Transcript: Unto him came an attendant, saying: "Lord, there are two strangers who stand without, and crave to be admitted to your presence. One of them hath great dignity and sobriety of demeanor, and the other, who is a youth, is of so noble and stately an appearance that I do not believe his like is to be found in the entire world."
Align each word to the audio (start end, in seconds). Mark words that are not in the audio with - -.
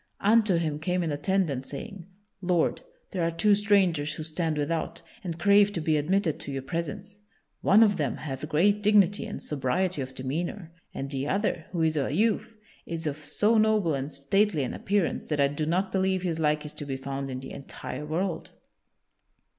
Unto 0.21 0.55
him 0.55 0.79
came 0.79 1.03
an 1.03 1.11
attendant, 1.11 1.63
saying: 1.67 2.07
"Lord, 2.41 2.81
there 3.11 3.21
are 3.21 3.29
two 3.29 3.53
strangers 3.53 4.13
who 4.13 4.23
stand 4.23 4.57
without, 4.57 5.03
and 5.23 5.37
crave 5.37 5.71
to 5.73 5.79
be 5.79 5.95
admitted 5.95 6.39
to 6.39 6.51
your 6.51 6.63
presence. 6.63 7.19
One 7.61 7.83
of 7.83 7.97
them 7.97 8.17
hath 8.17 8.49
great 8.49 8.81
dignity 8.81 9.27
and 9.27 9.39
sobriety 9.39 10.01
of 10.01 10.15
demeanor, 10.15 10.71
and 10.91 11.07
the 11.11 11.27
other, 11.27 11.67
who 11.71 11.83
is 11.83 11.97
a 11.97 12.11
youth, 12.11 12.57
is 12.87 13.05
of 13.05 13.17
so 13.17 13.59
noble 13.59 13.93
and 13.93 14.11
stately 14.11 14.63
an 14.63 14.73
appearance 14.73 15.27
that 15.27 15.39
I 15.39 15.47
do 15.49 15.67
not 15.67 15.91
believe 15.91 16.23
his 16.23 16.39
like 16.39 16.65
is 16.65 16.73
to 16.73 16.85
be 16.87 16.97
found 16.97 17.29
in 17.29 17.39
the 17.39 17.51
entire 17.51 18.03
world." 18.03 18.49